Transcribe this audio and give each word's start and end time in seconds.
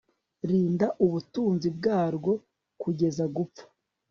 Rinda 0.49 0.87
ubutunzi 1.05 1.67
bwarwo 1.77 2.31
kugeza 2.81 3.23
gupfa 3.35 3.63